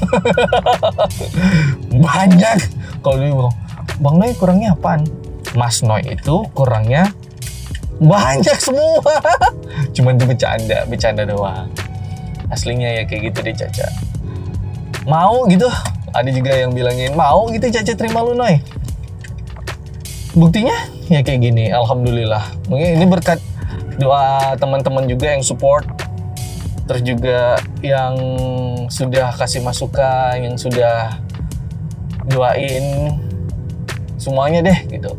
banyak. 2.04 2.58
Kalau 3.00 3.16
dia 3.18 3.32
bilang 3.32 3.56
bang 4.02 4.16
Noy 4.18 4.32
kurangnya 4.34 4.74
apaan 4.74 5.06
Mas 5.52 5.84
Noy 5.84 6.00
itu 6.08 6.48
kurangnya 6.56 7.12
banyak 8.00 8.58
semua. 8.58 9.04
Cuman 9.94 10.16
itu 10.16 10.24
bercanda 10.24 10.78
bercanda 10.88 11.22
doang. 11.28 11.68
Aslinya 12.48 13.00
ya 13.00 13.02
kayak 13.04 13.32
gitu 13.32 13.38
deh 13.44 13.54
Caca. 13.54 13.86
Mau 15.04 15.44
gitu. 15.48 15.68
Ada 16.12 16.28
juga 16.28 16.52
yang 16.52 16.76
bilangin 16.76 17.16
mau 17.16 17.48
gitu 17.52 17.68
Caca 17.68 17.92
terima 17.92 18.20
lu 18.24 18.32
Noy. 18.36 18.60
Buktinya 20.32 20.88
ya 21.12 21.20
kayak 21.20 21.40
gini 21.44 21.68
Alhamdulillah. 21.68 22.42
Mungkin 22.72 22.88
ini 23.00 23.06
berkat 23.08 23.38
doa 24.00 24.56
teman-teman 24.56 25.04
juga 25.04 25.32
yang 25.36 25.44
support. 25.44 25.84
Terus 26.88 27.02
juga 27.06 27.56
yang 27.80 28.16
sudah 28.90 29.32
kasih 29.36 29.62
masukan 29.62 30.34
yang 30.42 30.56
sudah 30.58 31.22
doain 32.26 33.16
semuanya 34.18 34.62
deh 34.62 34.78
gitu 34.86 35.10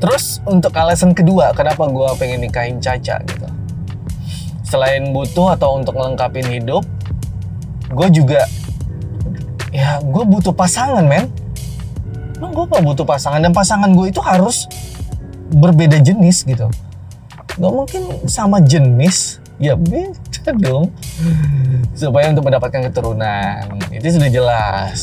terus 0.00 0.40
untuk 0.48 0.72
alasan 0.72 1.12
kedua 1.12 1.52
kenapa 1.52 1.84
gue 1.86 2.08
pengen 2.16 2.40
nikahin 2.40 2.80
Caca 2.80 3.20
gitu. 3.22 3.46
Selain 4.64 5.12
butuh 5.12 5.52
atau 5.52 5.76
untuk 5.76 5.94
melengkapi 5.94 6.40
hidup 6.46 6.82
gue 7.90 8.08
juga 8.14 8.46
ya 9.70 10.00
gue 10.02 10.24
butuh 10.24 10.54
pasangan 10.56 11.04
men. 11.04 11.28
Emang 12.40 12.56
gue 12.56 12.64
gak 12.72 12.80
butuh 12.80 13.04
pasangan 13.04 13.44
dan 13.44 13.52
pasangan 13.52 13.92
gue 13.92 14.08
itu 14.08 14.22
harus 14.24 14.64
berbeda 15.52 16.00
jenis 16.00 16.48
gitu. 16.48 16.72
Gak 17.60 17.72
mungkin 17.74 18.24
sama 18.24 18.64
jenis. 18.64 19.44
Ya 19.60 19.76
beda 19.76 20.56
dong. 20.56 20.88
Supaya 21.92 22.32
untuk 22.32 22.48
mendapatkan 22.48 22.88
keturunan. 22.88 23.76
Itu 23.92 24.16
sudah 24.16 24.30
jelas. 24.32 25.00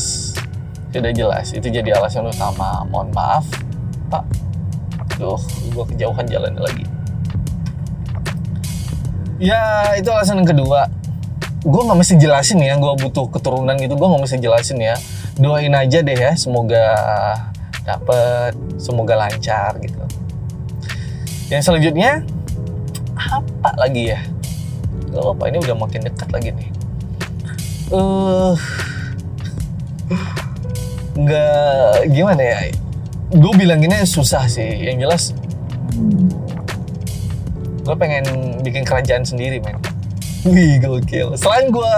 Sudah 0.90 1.14
jelas. 1.14 1.54
Itu 1.54 1.70
jadi 1.70 1.94
alasan 1.94 2.26
utama. 2.26 2.82
Mohon 2.90 3.14
maaf 3.14 3.46
pak 4.08 4.24
Duh, 5.18 5.42
gue 5.74 5.84
kejauhan 5.94 6.26
jalan 6.30 6.54
lagi. 6.56 6.86
Ya 9.42 9.94
itu 9.98 10.06
alasan 10.10 10.42
yang 10.42 10.50
kedua. 10.50 10.86
Gue 11.66 11.82
nggak 11.82 11.98
mesti 11.98 12.14
jelasin 12.18 12.62
ya 12.62 12.78
gue 12.78 12.92
butuh 13.02 13.26
keturunan 13.34 13.74
gitu 13.78 13.98
gue 13.98 14.06
nggak 14.06 14.22
mesti 14.22 14.38
jelasin 14.38 14.78
ya. 14.78 14.94
Doain 15.38 15.74
aja 15.74 16.02
deh 16.02 16.14
ya 16.14 16.32
semoga 16.38 16.94
dapet 17.82 18.54
semoga 18.78 19.18
lancar 19.18 19.74
gitu. 19.82 19.98
Yang 21.50 21.62
selanjutnya 21.66 22.22
apa 23.18 23.70
lagi 23.74 24.14
ya? 24.14 24.20
Gak 25.08 25.24
apa 25.24 25.44
ini 25.50 25.58
udah 25.64 25.76
makin 25.78 26.00
dekat 26.06 26.28
lagi 26.30 26.50
nih. 26.54 26.68
Uh, 27.88 28.52
nggak 31.18 32.12
gimana 32.14 32.42
ya 32.44 32.58
gue 33.32 33.52
bilanginnya 33.56 34.08
susah 34.08 34.48
sih. 34.48 34.88
Yang 34.88 34.96
jelas 35.04 35.22
gue 37.88 37.96
pengen 37.96 38.24
bikin 38.60 38.84
kerajaan 38.84 39.24
sendiri 39.24 39.64
men. 39.64 39.80
Wih 40.44 40.76
gokil. 40.80 41.32
Selain 41.40 41.72
gue 41.72 41.94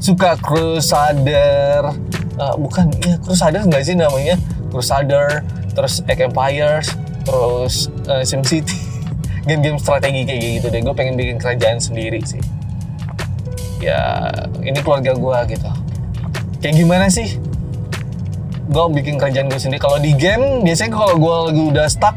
suka 0.00 0.40
Crusader 0.40 1.92
uh, 2.40 2.54
bukan 2.56 2.88
ya 3.04 3.20
Crusader 3.20 3.60
nggak 3.68 3.84
sih 3.84 3.96
namanya? 3.96 4.40
Crusader 4.72 5.44
terus 5.76 6.00
Egg 6.08 6.24
Empires 6.24 6.92
terus 7.28 7.92
uh, 8.08 8.24
SimCity. 8.24 8.80
Game-game 9.48 9.76
strategi 9.76 10.24
kayak 10.24 10.40
gitu 10.40 10.66
deh. 10.72 10.80
Gue 10.80 10.94
pengen 10.96 11.20
bikin 11.20 11.36
kerajaan 11.36 11.76
sendiri 11.76 12.24
sih. 12.24 12.40
Ya 13.84 14.32
ini 14.64 14.80
keluarga 14.80 15.12
gue 15.12 15.38
gitu. 15.52 15.70
Kayak 16.64 16.74
gimana 16.80 17.06
sih 17.12 17.36
gue 18.64 18.84
bikin 18.96 19.20
kerjaan 19.20 19.52
gue 19.52 19.60
sendiri. 19.60 19.80
Kalau 19.80 19.98
di 20.00 20.16
game 20.16 20.64
biasanya 20.64 20.92
kalau 20.96 21.14
gue 21.20 21.36
lagi 21.52 21.62
udah 21.74 21.86
stuck 21.88 22.16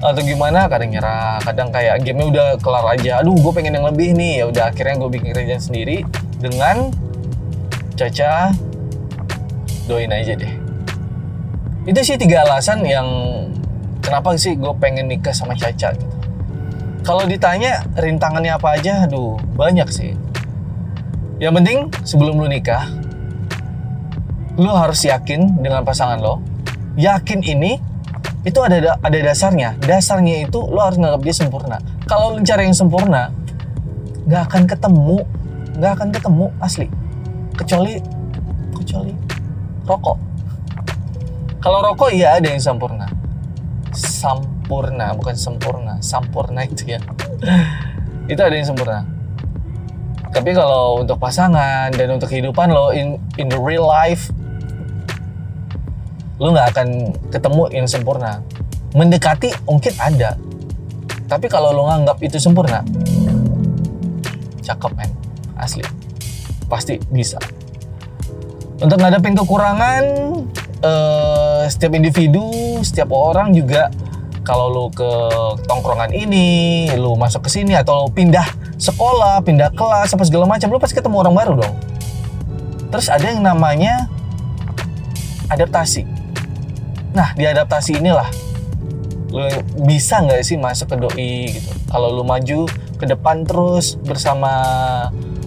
atau 0.00 0.20
gimana 0.24 0.64
kadang 0.64 0.96
nyerah 0.96 1.36
kadang 1.44 1.68
kayak 1.68 2.00
gamenya 2.04 2.26
udah 2.28 2.48
kelar 2.60 2.84
aja. 2.92 3.20
Aduh 3.24 3.36
gue 3.36 3.52
pengen 3.52 3.80
yang 3.80 3.86
lebih 3.88 4.12
nih. 4.12 4.44
Ya 4.44 4.44
udah 4.48 4.64
akhirnya 4.72 4.96
gue 5.00 5.10
bikin 5.12 5.30
kerjaan 5.32 5.62
sendiri 5.62 6.04
dengan 6.40 6.92
Caca 7.96 8.52
doain 9.84 10.12
aja 10.12 10.36
deh. 10.36 10.52
Itu 11.84 12.00
sih 12.04 12.16
tiga 12.20 12.44
alasan 12.48 12.84
yang 12.84 13.08
kenapa 14.04 14.36
sih 14.36 14.56
gue 14.56 14.72
pengen 14.80 15.08
nikah 15.08 15.32
sama 15.32 15.56
Caca 15.56 15.96
gitu. 15.96 16.16
Kalau 17.00 17.24
ditanya 17.24 17.80
rintangannya 17.96 18.52
apa 18.52 18.76
aja? 18.76 19.08
Aduh 19.08 19.40
banyak 19.56 19.88
sih. 19.88 20.12
Yang 21.40 21.52
penting 21.60 21.78
sebelum 22.04 22.36
lu 22.36 22.48
nikah 22.52 22.84
lo 24.60 24.76
harus 24.76 25.00
yakin 25.08 25.64
dengan 25.64 25.80
pasangan 25.80 26.20
lo. 26.20 26.44
Yakin 27.00 27.40
ini 27.40 27.80
itu 28.44 28.60
ada 28.60 29.00
ada 29.00 29.18
dasarnya. 29.24 29.80
Dasarnya 29.80 30.44
itu 30.44 30.60
lo 30.68 30.84
harus 30.84 31.00
nganggap 31.00 31.24
dia 31.24 31.32
sempurna. 31.32 31.76
Kalau 32.04 32.36
lo 32.36 32.44
cari 32.44 32.68
yang 32.68 32.76
sempurna 32.76 33.32
nggak 34.28 34.42
akan 34.52 34.62
ketemu 34.68 35.24
nggak 35.80 35.92
akan 35.96 36.08
ketemu 36.12 36.46
asli. 36.60 36.86
Kecuali 37.56 37.96
kecuali 38.76 39.16
rokok. 39.88 40.18
Kalau 41.64 41.78
rokok 41.80 42.12
iya 42.12 42.36
ada 42.36 42.52
yang 42.52 42.60
sempurna. 42.60 43.08
Sampurna 43.96 45.16
bukan 45.16 45.36
sempurna. 45.40 45.96
Sampurna 46.04 46.68
itu 46.68 46.84
ya. 46.84 47.00
Itu 48.32 48.40
ada 48.44 48.52
yang 48.52 48.68
sempurna. 48.68 49.08
Tapi 50.30 50.54
kalau 50.54 51.02
untuk 51.02 51.18
pasangan 51.18 51.90
dan 51.90 52.06
untuk 52.14 52.30
kehidupan 52.30 52.70
lo 52.70 52.94
in 52.94 53.18
in 53.34 53.50
the 53.50 53.58
real 53.58 53.82
life 53.82 54.30
lu 56.40 56.56
nggak 56.56 56.72
akan 56.72 56.88
ketemu 57.28 57.62
yang 57.70 57.86
sempurna. 57.86 58.40
Mendekati 58.96 59.54
mungkin 59.68 59.94
ada 60.00 60.34
tapi 61.30 61.46
kalau 61.46 61.70
lu 61.70 61.86
nganggap 61.86 62.18
itu 62.26 62.42
sempurna 62.42 62.82
cakep 64.66 64.92
men. 64.98 65.10
Asli. 65.54 65.86
Pasti 66.66 66.98
bisa. 67.14 67.38
Untuk 68.82 68.98
ngadepin 68.98 69.38
kekurangan 69.38 70.02
uh, 70.82 71.62
setiap 71.70 71.94
individu 71.94 72.50
setiap 72.82 73.14
orang 73.14 73.54
juga 73.54 73.94
kalau 74.42 74.72
lu 74.72 74.84
ke 74.90 75.06
tongkrongan 75.70 76.10
ini 76.10 76.90
lu 76.98 77.14
masuk 77.14 77.46
ke 77.46 77.50
sini 77.52 77.78
atau 77.78 78.08
lu 78.08 78.10
pindah 78.10 78.48
sekolah 78.80 79.44
pindah 79.46 79.70
kelas 79.76 80.16
apa 80.16 80.24
segala 80.26 80.50
macam 80.50 80.66
lu 80.72 80.82
pasti 80.82 80.98
ketemu 80.98 81.16
orang 81.22 81.34
baru 81.38 81.52
dong. 81.62 81.74
Terus 82.90 83.06
ada 83.06 83.22
yang 83.22 83.46
namanya 83.46 84.10
adaptasi 85.46 86.19
Nah, 87.10 87.34
di 87.34 87.42
adaptasi 87.42 87.98
inilah 87.98 88.30
lu 89.30 89.46
bisa 89.86 90.26
nggak 90.26 90.42
sih 90.42 90.58
masuk 90.58 90.90
ke 90.90 90.96
doi 90.98 91.34
gitu. 91.54 91.70
Kalau 91.86 92.10
lu 92.10 92.22
maju 92.26 92.66
ke 92.98 93.06
depan 93.06 93.46
terus 93.46 93.94
bersama 94.02 94.50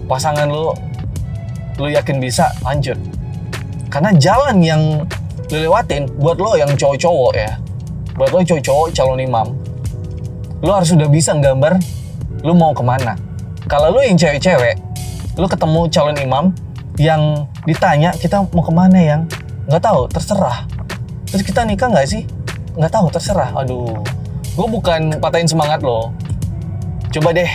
pasangan 0.08 0.48
lu, 0.48 0.72
lu 1.76 1.88
yakin 1.92 2.16
bisa 2.20 2.48
lanjut. 2.64 2.96
Karena 3.92 4.10
jalan 4.16 4.64
yang 4.64 5.04
lu 5.52 5.56
lewatin 5.68 6.08
buat 6.16 6.40
lo 6.40 6.56
yang 6.56 6.72
cowok-cowok 6.72 7.32
ya, 7.36 7.60
buat 8.16 8.32
lo 8.32 8.40
cowok-cowok 8.40 8.86
calon 8.96 9.20
imam, 9.20 9.52
lu 10.64 10.70
harus 10.72 10.88
sudah 10.88 11.08
bisa 11.08 11.36
gambar 11.36 11.76
lu 12.40 12.56
mau 12.56 12.72
ke 12.72 12.80
mana. 12.80 13.16
Kalau 13.68 13.92
lu 13.92 14.00
yang 14.00 14.16
cewek-cewek, 14.16 14.80
lu 15.36 15.44
ketemu 15.44 15.80
calon 15.92 16.16
imam 16.16 16.44
yang 16.96 17.48
ditanya 17.68 18.16
kita 18.16 18.44
mau 18.48 18.64
ke 18.64 18.72
mana 18.72 18.98
yang 19.00 19.20
nggak 19.68 19.82
tahu 19.82 20.08
terserah 20.08 20.68
terus 21.34 21.42
kita 21.42 21.66
nikah 21.66 21.90
nggak 21.90 22.06
sih? 22.06 22.22
Nggak 22.78 22.94
tahu 22.94 23.10
terserah. 23.10 23.50
Aduh 23.58 23.98
gue 24.54 24.68
bukan 24.70 25.18
patahin 25.18 25.50
semangat 25.50 25.82
lo 25.82 26.14
coba 27.10 27.34
deh 27.34 27.50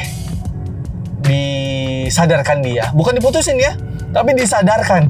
disadarkan 1.24 2.60
dia. 2.60 2.92
Bukan 2.92 3.16
diputusin 3.16 3.56
ya 3.56 3.72
tapi 4.12 4.36
disadarkan. 4.36 5.08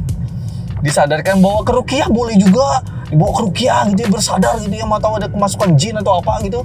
Disadarkan 0.85 1.41
bahwa 1.41 1.65
ke 1.65 1.71
rukiah 1.73 2.05
boleh 2.05 2.37
juga. 2.37 2.85
Dibawa 3.09 3.33
ke 3.33 3.41
rukiah 3.41 3.89
gitu 3.89 4.05
ya, 4.05 4.09
bersadar 4.13 4.53
gitu 4.61 4.75
ya 4.77 4.85
mau 4.85 5.01
tahu 5.01 5.17
ada 5.17 5.25
kemasukan 5.33 5.73
jin 5.73 5.97
atau 5.97 6.21
apa 6.21 6.45
gitu. 6.45 6.61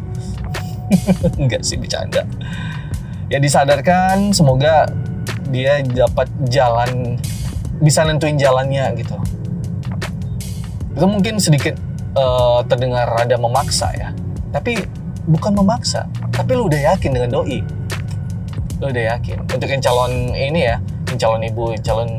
Enggak 1.40 1.64
sih 1.64 1.80
bercanda. 1.80 2.28
Ya 3.32 3.40
disadarkan 3.40 4.36
semoga 4.36 4.84
dia 5.48 5.80
dapat 5.80 6.28
jalan 6.52 7.16
bisa 7.80 8.04
nentuin 8.04 8.36
jalannya 8.36 8.92
gitu. 9.00 9.16
Itu 10.92 11.06
mungkin 11.08 11.40
sedikit 11.40 11.80
uh, 12.14 12.60
terdengar 12.66 13.06
rada 13.10 13.36
memaksa 13.38 13.90
ya. 13.94 14.10
Tapi 14.54 14.78
bukan 15.24 15.56
memaksa 15.56 16.04
tapi 16.34 16.58
lu 16.58 16.66
udah 16.66 16.94
yakin 16.94 17.10
dengan 17.14 17.30
doi. 17.40 17.60
Lu 18.82 18.90
udah 18.90 19.04
yakin. 19.16 19.46
Untuk 19.46 19.68
yang 19.70 19.82
calon 19.82 20.34
ini 20.34 20.60
ya 20.66 20.76
yang 21.10 21.18
calon 21.20 21.42
ibu 21.46 21.70
yang 21.70 21.82
calon 21.84 22.10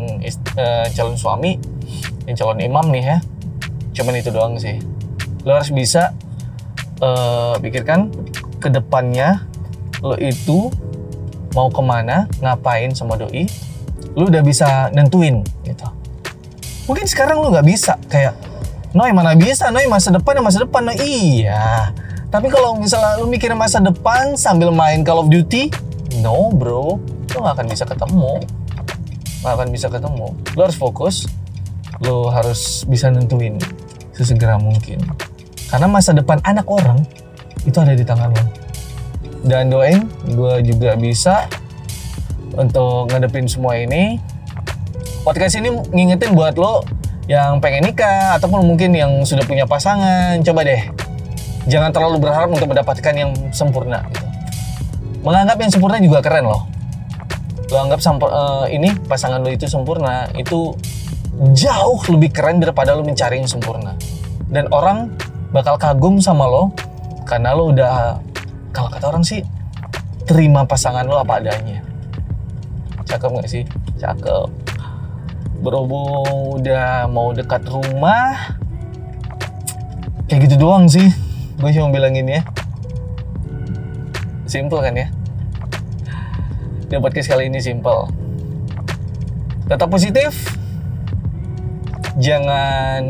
uh, 0.56 0.86
calon 0.96 1.16
suami 1.20 1.60
yang 2.30 2.36
calon 2.38 2.60
imam 2.64 2.86
nih 2.92 3.04
ya. 3.16 3.18
Cuman 3.96 4.20
itu 4.20 4.32
doang 4.32 4.56
sih. 4.60 4.80
Lo 5.44 5.56
harus 5.60 5.72
bisa 5.72 6.16
uh, 7.04 7.56
pikirkan 7.60 8.12
ke 8.60 8.72
depannya 8.72 9.44
lo 10.04 10.16
itu 10.20 10.72
mau 11.56 11.72
ke 11.72 11.82
mana 11.84 12.28
ngapain 12.44 12.92
sama 12.96 13.16
doi. 13.16 13.48
Lu 14.16 14.32
udah 14.32 14.44
bisa 14.44 14.92
nentuin 14.96 15.44
gitu. 15.68 15.88
Mungkin 16.88 17.06
sekarang 17.10 17.42
lu 17.42 17.52
nggak 17.52 17.68
bisa 17.68 18.00
kayak 18.08 18.36
Noy 18.96 19.12
mana 19.12 19.36
bisa, 19.36 19.76
Noy 19.76 19.92
masa 19.92 20.08
depan 20.08 20.40
ya 20.40 20.44
masa 20.48 20.64
depan, 20.64 20.88
Noy 20.88 20.96
iya. 21.04 21.92
Tapi 22.32 22.48
kalau 22.48 22.80
misalnya 22.80 23.20
lu 23.20 23.28
mikir 23.28 23.52
masa 23.52 23.84
depan 23.84 24.40
sambil 24.40 24.72
main 24.72 25.04
Call 25.04 25.20
of 25.20 25.28
Duty, 25.28 25.68
no 26.24 26.48
bro, 26.56 26.96
lu 27.04 27.38
gak 27.44 27.60
akan 27.60 27.68
bisa 27.68 27.84
ketemu. 27.84 28.40
Gak 29.44 29.52
akan 29.52 29.68
bisa 29.68 29.92
ketemu. 29.92 30.32
Lu 30.56 30.60
harus 30.64 30.80
fokus, 30.80 31.28
lu 32.08 32.32
harus 32.32 32.88
bisa 32.88 33.12
nentuin 33.12 33.60
sesegera 34.16 34.56
mungkin. 34.56 35.04
Karena 35.68 35.92
masa 35.92 36.16
depan 36.16 36.40
anak 36.48 36.64
orang 36.64 37.04
itu 37.68 37.76
ada 37.76 38.00
di 38.00 38.08
tangan 38.08 38.32
lo. 38.32 38.44
Dan 39.44 39.76
doain 39.76 40.08
gue 40.24 40.72
juga 40.72 40.96
bisa 40.96 41.52
untuk 42.56 43.12
ngadepin 43.12 43.44
semua 43.44 43.76
ini. 43.76 44.24
Podcast 45.28 45.60
ini 45.60 45.68
ngingetin 45.92 46.32
buat 46.32 46.56
lo 46.56 46.88
yang 47.26 47.58
pengen 47.58 47.90
nikah 47.90 48.38
ataupun 48.38 48.62
mungkin 48.62 48.94
yang 48.94 49.12
sudah 49.26 49.42
punya 49.46 49.66
pasangan. 49.66 50.42
Coba 50.46 50.62
deh 50.62 50.82
jangan 51.66 51.90
terlalu 51.90 52.22
berharap 52.22 52.50
untuk 52.54 52.70
mendapatkan 52.70 53.14
yang 53.14 53.34
sempurna 53.50 54.06
gitu. 54.14 54.26
menganggap 55.26 55.58
yang 55.58 55.72
sempurna 55.74 55.98
juga 55.98 56.22
keren 56.22 56.46
loh. 56.46 56.70
Lo 57.74 57.82
anggap 57.82 57.98
sampur, 57.98 58.30
uh, 58.30 58.70
ini 58.70 58.94
pasangan 59.10 59.42
lo 59.42 59.50
itu 59.50 59.66
sempurna 59.66 60.30
itu 60.38 60.78
jauh 61.58 61.98
lebih 62.14 62.30
keren 62.30 62.62
daripada 62.62 62.94
lo 62.94 63.02
mencari 63.02 63.42
yang 63.42 63.50
sempurna. 63.50 63.98
Dan 64.46 64.70
orang 64.70 65.10
bakal 65.50 65.82
kagum 65.82 66.22
sama 66.22 66.46
lo 66.46 66.70
karena 67.26 67.58
lo 67.58 67.74
udah 67.74 68.22
kalau 68.70 68.94
kata 68.94 69.06
orang 69.10 69.26
sih 69.26 69.42
terima 70.30 70.62
pasangan 70.62 71.10
lo 71.10 71.18
apa 71.18 71.42
adanya. 71.42 71.82
Cakep 73.10 73.42
gak 73.42 73.50
sih? 73.50 73.66
Cakep 73.98 74.65
berhubung 75.66 76.62
udah 76.62 77.10
mau 77.10 77.34
dekat 77.34 77.66
rumah. 77.66 78.54
Kayak 80.30 80.46
gitu 80.46 80.56
doang 80.62 80.86
sih. 80.86 81.10
Gue 81.58 81.74
cuma 81.74 81.90
bilangin 81.90 82.30
ya. 82.30 82.42
Simple 84.46 84.78
kan 84.86 84.94
ya? 84.94 85.10
Dia 86.86 87.02
podcast 87.02 87.34
kali 87.34 87.50
ini 87.50 87.58
simple. 87.58 88.14
Tetap 89.66 89.90
positif. 89.90 90.54
Jangan 92.22 93.02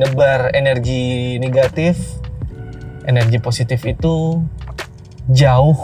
nebar 0.00 0.56
energi 0.56 1.36
negatif. 1.36 2.00
Energi 3.04 3.36
positif 3.36 3.84
itu 3.84 4.40
jauh 5.28 5.76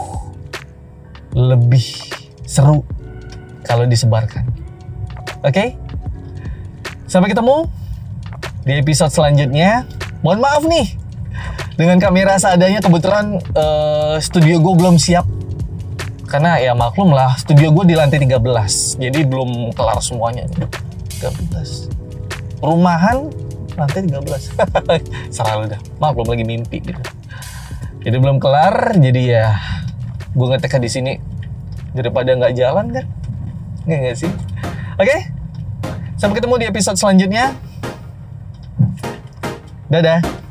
lebih 1.37 1.85
seru 2.49 2.81
kalau 3.61 3.85
disebarkan. 3.85 4.49
Oke? 5.45 5.53
okay? 5.53 5.69
Sampai 7.05 7.29
ketemu 7.29 7.69
di 8.65 8.81
episode 8.81 9.13
selanjutnya. 9.13 9.85
Mohon 10.25 10.39
maaf 10.41 10.63
nih, 10.65 10.87
dengan 11.77 12.01
kamera 12.01 12.33
seadanya 12.41 12.81
kebetulan 12.81 13.37
uh, 13.53 14.17
studio 14.17 14.57
gue 14.57 14.73
belum 14.73 14.97
siap. 14.97 15.21
Karena 16.25 16.57
ya 16.57 16.73
maklum 16.73 17.13
lah, 17.13 17.37
studio 17.37 17.69
gue 17.69 17.93
di 17.93 17.95
lantai 17.95 18.17
13. 18.17 18.97
Jadi 18.97 19.19
belum 19.21 19.69
kelar 19.77 20.01
semuanya. 20.01 20.49
13. 21.21 22.57
Perumahan 22.57 23.29
lantai 23.77 24.01
13. 24.09 24.57
Salah 25.35 25.61
udah. 25.61 25.79
Maaf 26.01 26.17
belum 26.17 26.29
lagi 26.33 26.45
mimpi 26.49 26.81
gitu. 26.81 27.01
Jadi 28.01 28.17
belum 28.17 28.41
kelar, 28.41 28.97
jadi 28.97 29.21
ya 29.21 29.45
gue 30.33 30.45
ngetek 30.49 30.81
di 30.81 30.89
sini 30.89 31.13
daripada 31.93 32.33
nggak 32.33 32.53
jalan 32.57 32.89
kan? 32.89 33.05
Nggak, 33.85 33.99
nggak 34.01 34.17
sih? 34.17 34.31
Oke, 34.97 35.05
okay? 35.05 35.19
Sampai 36.15 36.39
ketemu 36.39 36.55
di 36.63 36.65
episode 36.71 36.95
selanjutnya. 36.95 37.51
Dadah. 39.91 40.44